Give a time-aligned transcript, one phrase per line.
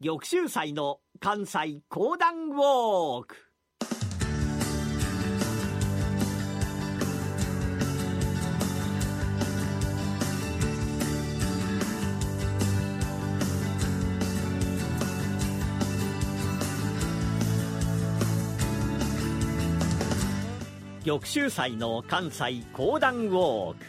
[0.00, 3.34] 玉州祭の関西講談ウォーク。
[21.04, 23.84] 玉州祭の関西講談ウォーク。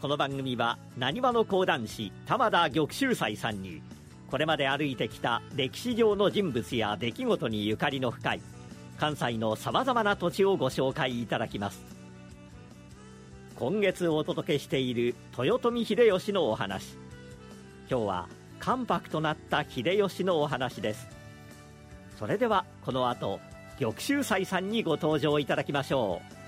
[0.00, 3.82] この番組はなにわの講談師玉田玉州祭さんに
[4.30, 8.40] これまで歩いてきた歴史上の人物や出来事にゆかりの深い
[8.98, 11.82] 関西のさまざまな土地をご紹介いただきます。
[13.56, 16.96] 今月お届けしている豊臣秀吉のお話。
[17.90, 18.28] 今日は
[18.58, 21.08] 関白となった秀吉のお話です。
[22.18, 23.40] それではこの後
[23.80, 26.47] 玉州斎さんにご登場いただきましょう。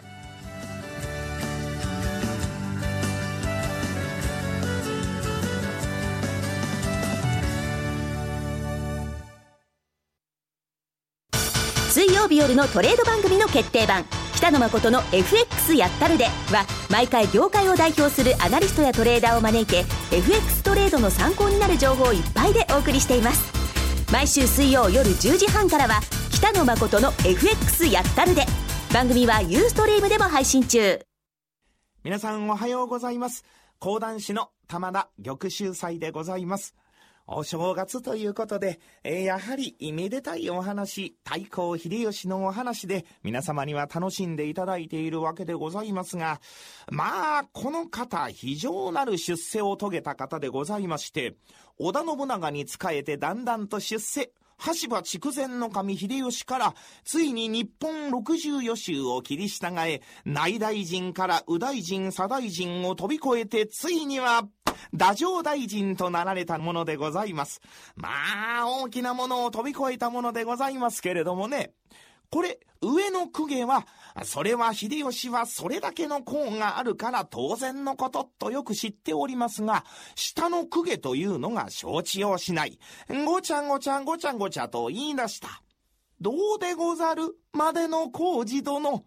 [12.30, 14.04] 日夜のトレード番組の決定版。
[14.36, 16.24] 北野誠の FX やったるで。
[16.24, 23.52] は毎回業界を代表するアナリストやトレーダーを招いて FX トレードの参考になる情報をいっぱいでお送りしています。
[24.12, 28.46] 毎週水曜夜10時半からは北野誠の FX やったるで。
[28.94, 31.00] 番組はユーストリームでも配信中。
[32.04, 33.44] 皆さんおはようございます。
[33.80, 36.76] 講談師の玉田玉秀祭でございます。
[37.26, 46.40] お正月ということで、えー、やはりめでたいお話、太閤秀吉のお話で皆様には楽しんでいただいているわけでございますが、
[46.90, 51.36] まあ、この方、非常なる出世を遂げた方でございまして、
[51.78, 64.46] 織田信長に仕えてだんだんと出世、羽柴筑前の神秀吉から、ついに日本六十余州を切り従え、内大臣から右大臣、左大臣を飛び越えて、ついには、
[64.92, 67.60] 太政大臣となられたものでございます。
[67.96, 68.08] ま
[68.62, 71.72] あ、大きなものを飛び越えたものでございますけれどもね、
[72.30, 73.86] これ、上の公家は、
[74.22, 82.78] それは秀吉はそれだけの功があるから当然のこととよく知っておりますが、下の公家というのが承知をしない。
[83.26, 85.62] ごちゃごちゃごちゃごちゃと言い出した。
[86.20, 87.34] どうでござる？
[87.52, 89.04] までの工事殿。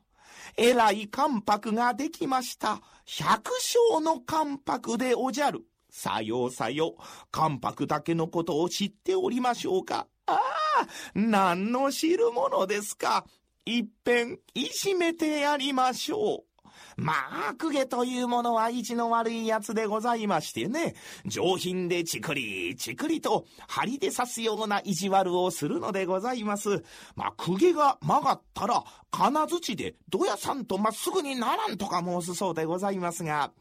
[0.57, 2.81] えらい関白ができました。
[3.05, 3.51] 百
[3.89, 5.61] 姓の関白でおじゃる。
[5.89, 7.01] さようさよう。
[7.31, 10.07] 関白だけのことを知っておりましょうか。
[10.25, 10.39] ああ、
[11.13, 13.25] 何の知るものですか。
[13.65, 16.52] いっぺん、いじめてやりましょう。
[16.97, 17.13] ま
[17.49, 20.95] あ、公家というものは意地の悪いやつでございましてね、
[21.25, 26.83] 上品でちくりちくりと針で刺すような意地悪をするのでございます。
[27.15, 33.51] まあ、公家が曲がったら、金槌でどやさんとまっすぐにならんとか申すそうでございますが、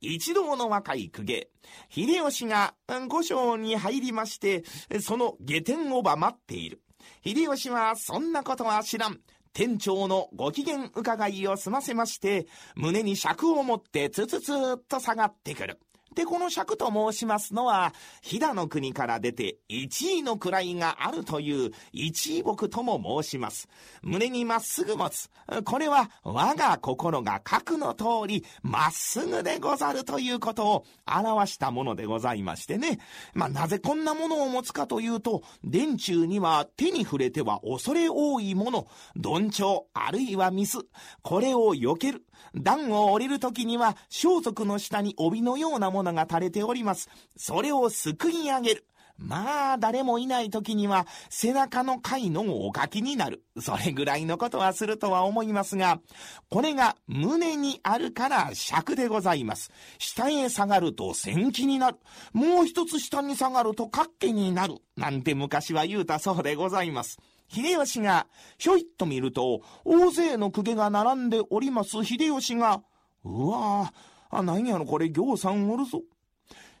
[0.00, 1.50] 一同の若い公家、
[1.88, 2.74] 秀吉が
[3.08, 4.64] 御所に入りまして、
[5.00, 6.80] その下天をば待っている。
[7.24, 9.20] 秀吉はそんなことは知らん。
[9.52, 14.56] 店長のご機嫌伺いを済ませまして、胸に尺を持ってつつつっ
[14.88, 15.78] と下がってくる。
[16.18, 23.68] で、この尺と申しますのは、飛騨の国から出て一位の位があるという一位木とも申します。
[24.02, 25.30] 胸にまっすぐ持つ。
[25.64, 32.98] これは我が心が核の通りまっすぐでござるということを表したものでございましてね。
[33.32, 40.78] まあ、なぜこんなものを持つかというと、電柱には手に触れては恐れ多いもの、鈍調あるいはミス。
[41.22, 42.24] これを避ける。
[42.54, 47.08] 段を降りるときには装束の下に帯のようなものが垂れております。
[47.36, 48.84] それをすくい上げる。
[49.18, 53.42] まあ、誰もいない時には、背中の貝のおかきになる。
[53.60, 56.00] それぐらいのことはするとは思いますが、
[56.48, 59.72] これが胸にあるから尺でございます。
[59.98, 61.98] 下へ下がると戦気になる。
[62.32, 64.76] もう一つ下に下がると活気になる。
[64.96, 67.18] なんて昔は言うたそうでございます。
[67.48, 72.82] 秀吉が、ひょいっと見ると、大勢の公家が並んでおります秀吉が、
[73.24, 76.02] うわぁ、あ、何やろこれ行さんおるぞ。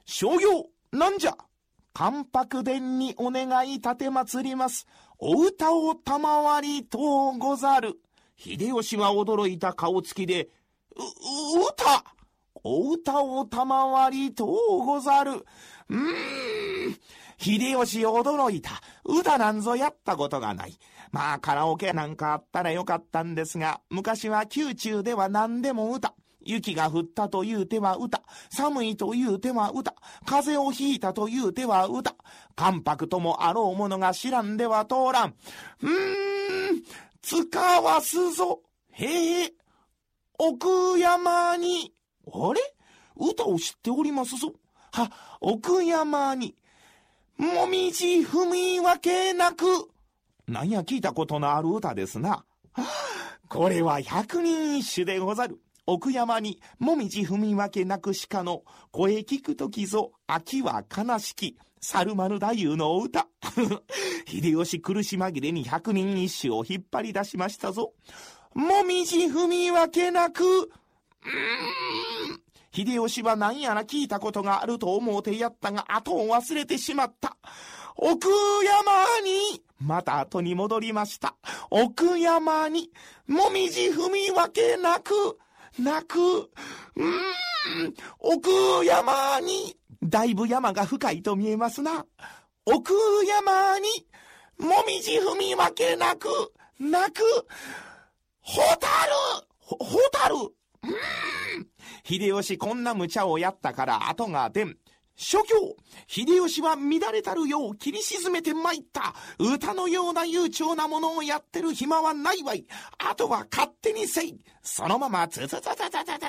[0.04, 1.36] 商業、なんじゃ
[1.92, 4.86] 関白殿にお願い立て祭ります。
[5.18, 6.98] お歌を賜りと
[7.34, 7.98] うござる。
[8.36, 10.48] 秀吉は驚いた顔つきで、
[10.96, 11.02] う、
[11.60, 12.04] う歌
[12.62, 15.32] お歌を賜りとうござる。
[15.32, 16.96] うーん。
[17.38, 18.80] 秀吉驚いた。
[19.04, 20.78] 歌なんぞやったことがない。
[21.10, 26.14] まあカラオケなんかあったらよかったんですが、昔は宮中では何でも歌。
[26.48, 28.22] 雪が降ったという手は歌。
[28.50, 29.94] 寒いという手は歌。
[30.24, 32.16] 風邪をひいたという手は歌。
[32.56, 35.34] 関白ともあろうものが知らんでは通らん。
[35.82, 36.82] うーん、
[37.20, 38.60] 使わすぞ。
[38.92, 39.52] へえ、
[40.38, 41.92] 奥山に。
[42.26, 42.60] あれ？
[43.16, 44.52] 歌を知っておりますぞ。
[44.92, 45.10] は、
[45.40, 46.54] 奥山に。
[47.36, 49.64] もみじ踏み分けなく。
[50.46, 52.44] なんや聞いたことのある歌ですな。
[53.48, 55.60] これは百人一首でござる。
[55.90, 63.26] 奥山にもみじ踏み分けなく鹿の声聞くときぞ秋は悲しき猿丸太夫の歌。
[64.28, 67.94] 秀吉苦し紛れに百人一首を引っ張り出しましたぞ。
[68.52, 72.42] もみじ踏み分けなく、うーん。
[72.70, 77.38] 秀吉は何やら聞いたことがあると思うてやったが後を忘れてしまった。
[77.96, 81.34] 奥山に、また後に戻りました。
[81.70, 82.90] 奥山に、
[83.26, 85.38] もみじ踏み分けなく、
[85.78, 88.50] 泣く、うーん、奥
[88.84, 92.04] 山に、だいぶ山が深いと見えますな。
[92.64, 92.92] 奥
[93.26, 94.06] 山に、
[94.58, 96.28] もみじ踏み分けなく、
[96.80, 97.22] 泣く、
[98.40, 101.68] ホタルホタルうーん。
[102.04, 104.76] 秀吉こんな無茶をやったから後が出ん。
[105.20, 105.76] 諸教、
[106.06, 109.16] 秀吉は乱れたるよう切り沈めて参った。
[109.40, 112.64] 歌のような悠長なものをやってる暇はないわい。
[112.98, 114.40] あとは勝手にせい。
[114.62, 116.28] そのままズズズズズズズ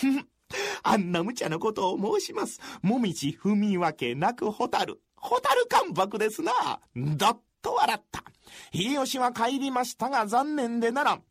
[0.00, 0.26] ズズ。
[0.82, 2.58] あんな無茶なことを申します。
[2.80, 5.02] もみじ踏み分けなくホタル。
[5.16, 6.80] ホタル関白ですな。
[6.96, 8.24] どっと笑った。
[8.72, 11.22] 秀吉は帰りましたが残念でならん。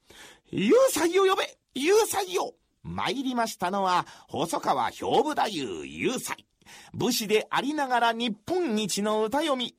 [0.51, 2.53] 雄才を呼べ雄才を
[2.83, 6.45] 参りましたのは、細川兵部太夫雄才。
[6.93, 9.75] 武士でありながら日本一の歌読み。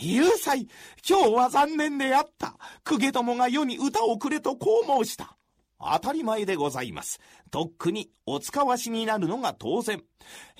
[0.00, 0.68] 雄才、
[1.08, 2.56] 今日は残念であった。
[2.84, 5.36] 公家どもが世に歌をくれとこう申した。
[5.78, 7.20] 当たり前でございます。
[7.50, 10.02] とっくにお使わしになるのが当然。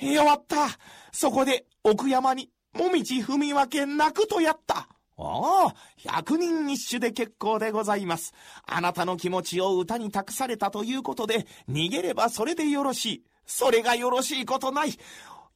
[0.00, 0.68] 弱った。
[1.12, 4.88] そこで奥山にもみじ踏み分け泣くとやった。
[5.16, 8.34] おお、百人一首で結構でございます。
[8.66, 13.24] あなたの気持ちを歌に託されたということで、逃げればそれでよろしい。
[13.46, 14.98] それがよろしいことない。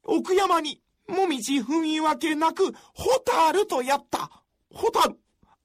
[0.05, 4.31] 奥山に、もみじ踏み分けなく、ホタルとやった。
[4.73, 5.19] ホタル。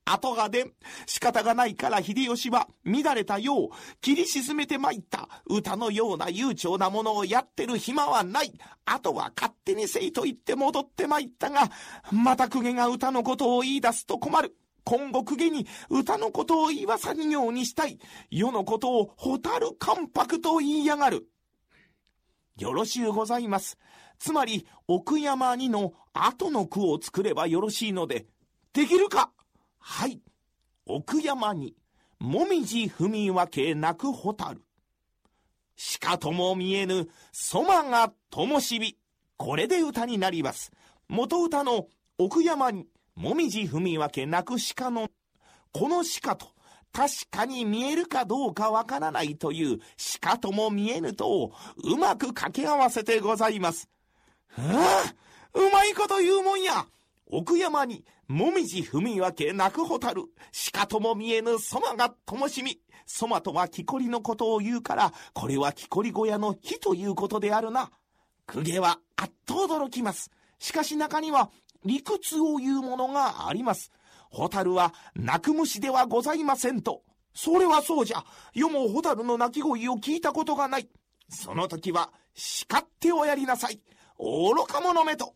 [0.05, 0.73] 後が出ん。
[1.05, 3.69] 仕方がないから秀吉は乱れたよう、
[4.01, 5.29] 切り沈めて参った。
[5.45, 8.53] 歌のような悠長なものをやってる暇はない。
[8.85, 11.71] あとは勝手にせいと言って戻って参ったが、
[12.11, 14.55] また公家が歌のことを言い出すと困る。
[14.85, 17.99] 今後公家に歌のことを言わさんようにしたい。
[18.29, 21.29] 世のことを蛍関白と言いやがる。
[22.57, 23.77] よろしゅうございます。
[24.19, 28.27] つまり、奥山にの後の句を作ればよろしいので、
[28.73, 29.31] できるか
[29.85, 30.21] はい。
[30.85, 31.75] 奥山に、
[32.17, 34.61] もみじ踏み分け泣くホタル。
[35.75, 38.97] しかとも見えぬ、そまがともしび。
[39.35, 40.71] これで歌になります。
[41.09, 41.87] 元歌の
[42.17, 45.09] 奥山に、もみじ踏み分け泣く鹿の、
[45.73, 46.47] この鹿と、
[46.93, 49.79] 確かに見えるかどうかわからないという
[50.21, 51.51] 鹿とも見えぬと
[51.83, 53.89] うまく掛け合わせてございます。
[54.47, 56.87] はあ、うまいこと言うもんや。
[57.25, 62.81] 奥山にもみじ踏み分け泣くホタル、しかとも見えぬそまがともしみ。
[63.05, 67.91] そまとは木こりのことを言うから、これは木こり小屋の火ということであるな。
[68.47, 70.31] 公家はあっと驚きます。
[70.57, 71.51] しかし中には
[71.85, 73.91] 理屈を言うものがあります。
[74.31, 77.03] ホタルは泣く虫ではございませんと。
[77.35, 78.25] それはそうじゃ。
[78.55, 80.89] 世もホタルの鳴き声を聞いたことがない。
[81.29, 83.79] その時は叱っておやりなさい。
[84.17, 85.35] 愚か者めと。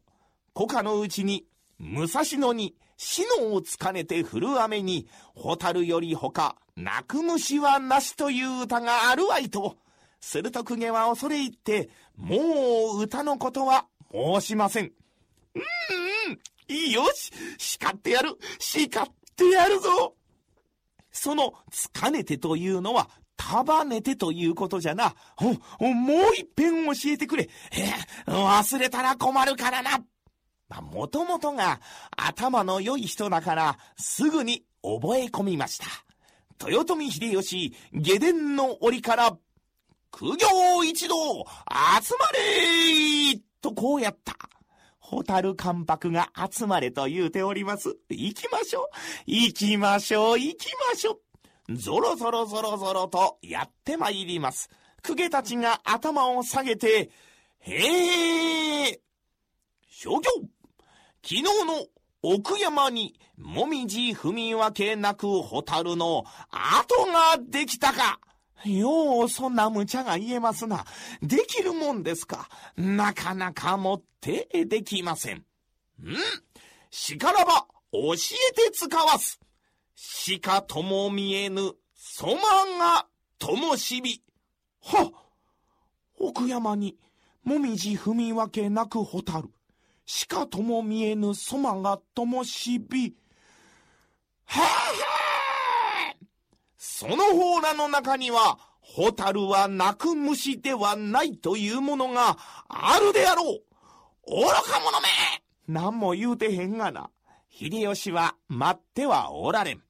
[0.56, 1.46] 古家のうちに
[1.78, 9.78] 武蔵野に死のをつかねて降る雨に、蛍より他、泣く虫はなしという歌があるわいと。
[10.20, 14.92] すると公家は恐れ入って、もう歌のことは申しません。
[15.56, 15.62] うん
[16.70, 20.16] うん、よし、叱ってやる、叱ってやるぞ。
[21.12, 25.16] その、つかねてというのは、束ねてということじゃな。
[25.40, 27.50] もう一遍教えてくれ。
[27.72, 27.94] え
[28.26, 30.00] 忘れたら困るからな。
[30.70, 31.80] もともとが
[32.16, 35.86] 頭の良い人だから、すぐに覚え込みました。
[36.68, 39.38] 豊臣秀吉、下殿の折から、
[40.12, 42.32] 苦行一同、集ま
[43.34, 44.36] れとこうやった。
[45.00, 47.96] ホタル関白が集まれと言うております。
[48.10, 48.88] 行きましょう。
[49.26, 50.40] 行きましょう。
[50.40, 51.20] 行きましょ
[51.70, 51.78] う。
[51.78, 54.70] ぞろぞろぞろぞろとやってまいります。
[55.06, 57.10] 公家たちが頭を下げて、
[57.60, 59.00] へえ、
[59.90, 60.22] 諸行
[61.24, 61.88] 昨日の
[62.22, 68.20] 奥山にもみじ踏み分けなくホタルの跡ができたか
[68.66, 70.84] よう、そんな無茶が言えますな。
[71.22, 72.50] できるもんですか。
[72.76, 75.38] なかなかもってできません。
[75.38, 75.44] ん
[76.90, 79.40] しからば教えて使わす。
[79.96, 82.34] しかとも見えぬ、そま
[82.80, 83.08] が
[83.38, 84.24] ともしび。
[84.82, 85.12] は
[86.20, 86.98] 奥山に
[87.44, 89.50] もみじ踏み分けなくホタル。
[90.08, 93.14] しかとも見えぬそまがともしび、
[94.46, 96.16] はは
[96.78, 102.38] その方らの中には、ホタルは鳴く虫ではないというものが
[102.70, 103.62] あるであろう
[104.26, 105.08] 愚か者め
[105.68, 107.10] 何も言うてへんがな。
[107.50, 109.82] 秀吉は待ってはおられん。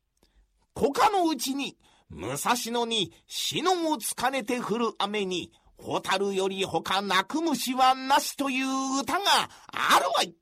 [0.76, 1.78] 古家のうちに、
[2.10, 10.36] 武蔵野に篠をつかねて降る雨に、蛍より他泣く虫はなしという歌があるわい。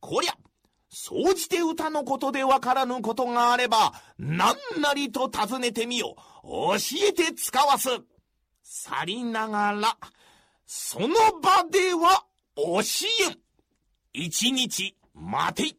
[0.00, 0.32] こりゃ、
[0.90, 6.14] 総じて歌のことでわからぬことがあれば、何なりと尋ねてみよ。
[6.42, 6.76] 教
[7.08, 7.88] えて使わす。
[8.62, 9.96] 去りながら、
[10.66, 11.08] その
[11.42, 12.24] 場では
[12.56, 12.80] 教
[13.28, 13.38] えん。
[14.12, 15.76] 一日待て。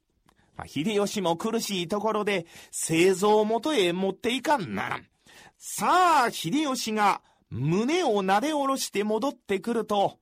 [0.67, 5.05] 秀吉も苦しいところで製造元へ持っていかんならん。
[5.57, 7.21] さあ、秀吉が
[7.55, 10.19] 胸をなで下ろして戻ってくると、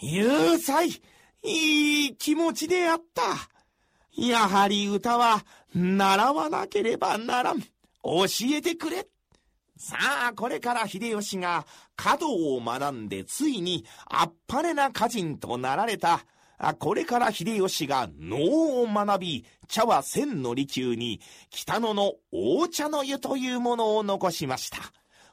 [0.00, 0.90] 有罪
[1.42, 3.22] いい気持ちであった。
[4.16, 7.60] やはり歌は習わなければならん。
[7.60, 7.66] 教
[8.54, 9.08] えてくれ。
[9.76, 9.96] さ
[10.28, 16.24] あ、これから秀吉が華道を学んでついにあっぱれな歌人となられた。
[16.78, 24.78] これから秀吉が能を学び、茶は千の利休に北野の大茶の湯というものを残しました。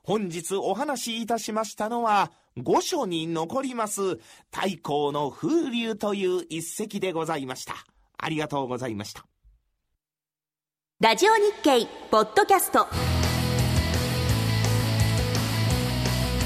[0.05, 2.31] 本日お話しいたしましたのは、
[2.62, 4.17] 御所に残ります
[4.51, 7.74] 太閤の風流という一席でございました。
[8.17, 9.25] ありがとうございました。
[11.00, 12.86] ラジオ日経ポッドキャスト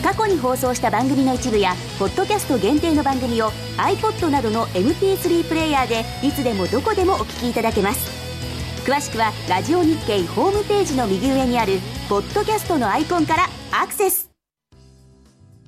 [0.03, 8.26] 過去に放送した番組の一部やポッドキャスト限定の番組を iPod などの MP3 プレイヤーでいつでもどこでもお聞きいただけます
[8.88, 11.74] 詳しくはラジオ日経ホームページの右上にある
[12.08, 14.32] ポッドキャストのアイコンからアクセス。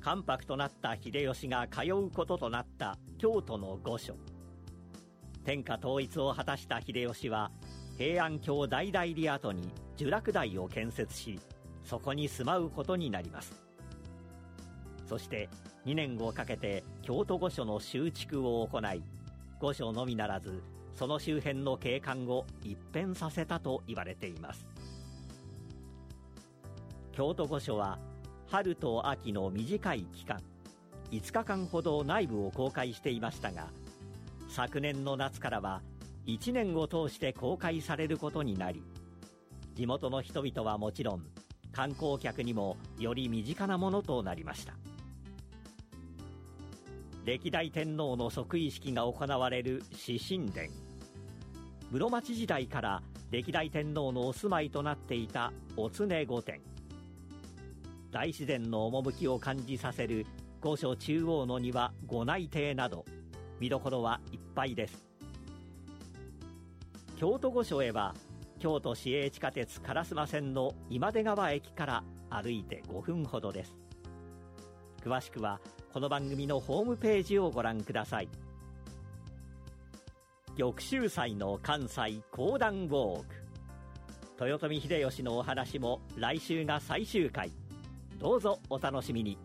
[0.00, 4.14] 関白となった秀吉が通うこととなった京都の御所。
[5.44, 7.50] 天下統一を果たした秀吉は
[7.98, 11.38] 平安京大々里跡に聚楽台を建設し
[11.84, 13.52] そこに住まうことになります。
[15.06, 15.50] そして
[15.84, 19.02] 2年をかけて京都御所の修築を行い
[19.60, 20.62] 御所のみならず
[20.94, 24.66] その周辺の景観を一変させたと言われています。
[27.12, 27.98] 京都御所は
[28.46, 30.40] 春と秋の短い期間
[31.10, 33.68] 5日間ほど内部を公開していましたが
[34.48, 35.82] 昨年の夏からは
[36.26, 38.82] 1年を通して公開されることになり
[39.74, 41.24] 地元の人々はもちろん
[41.72, 44.74] 観光客にもより身近なものとなりました。
[47.26, 50.68] 歴代天皇の即位式が行われる四神殿。
[51.92, 56.60] 室町時代から歴代天皇のお住まいとなっていたお常御殿。
[58.10, 60.24] 大自然の趣を感じさせる
[60.62, 63.04] 御所中央の庭御内邸など
[63.60, 65.04] 見どころはいっぱいです。
[67.18, 68.14] 京都御所へは
[68.58, 73.76] 京都市営地下鉄烏丸線の今出川駅から歩いて5分ほどです。
[75.04, 75.60] 詳しくは
[75.92, 78.28] この番組のホームページをご覧ください。
[80.58, 83.24] 玉州祭の関西講談ウォー
[84.38, 84.46] ク。
[84.46, 87.50] 豊臣秀吉のお話も来週が最終回。
[88.18, 89.38] どうぞお楽しみに。